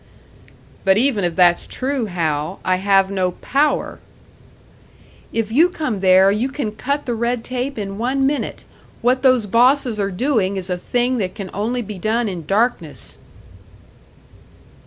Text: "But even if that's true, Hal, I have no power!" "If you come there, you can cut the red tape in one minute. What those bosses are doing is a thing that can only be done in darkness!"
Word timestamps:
"But 0.83 0.97
even 0.97 1.23
if 1.23 1.35
that's 1.35 1.67
true, 1.67 2.07
Hal, 2.07 2.59
I 2.65 2.77
have 2.77 3.11
no 3.11 3.33
power!" 3.33 3.99
"If 5.31 5.51
you 5.51 5.69
come 5.69 5.99
there, 5.99 6.31
you 6.31 6.49
can 6.49 6.71
cut 6.71 7.05
the 7.05 7.13
red 7.13 7.43
tape 7.43 7.77
in 7.77 7.99
one 7.99 8.25
minute. 8.25 8.65
What 9.03 9.21
those 9.21 9.45
bosses 9.45 9.99
are 9.99 10.09
doing 10.09 10.57
is 10.57 10.71
a 10.71 10.77
thing 10.79 11.19
that 11.19 11.35
can 11.35 11.51
only 11.53 11.83
be 11.83 11.99
done 11.99 12.27
in 12.27 12.47
darkness!" 12.47 13.19